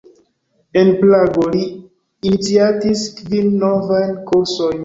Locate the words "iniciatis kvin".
2.31-3.55